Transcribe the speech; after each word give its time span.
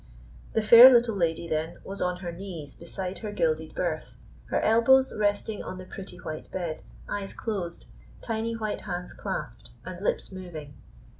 The 0.53 0.63
fair 0.63 0.91
little 0.91 1.15
lady, 1.15 1.47
then, 1.47 1.77
was 1.83 2.01
on 2.01 2.21
her 2.21 2.31
knees 2.31 2.73
beside 2.73 3.19
her 3.19 3.31
gilded 3.31 3.75
berth, 3.75 4.15
her 4.45 4.59
elbows 4.59 5.13
resting 5.15 5.61
on 5.61 5.77
the 5.77 5.85
pretty 5.85 6.17
white 6.17 6.49
bed, 6.51 6.81
eyes 7.07 7.35
closed, 7.35 7.85
tiny 8.19 8.53
white 8.57 8.81
hands 8.81 9.13
clasped, 9.13 9.69
and 9.85 10.01
lips 10.03 10.31
moving. 10.31 10.73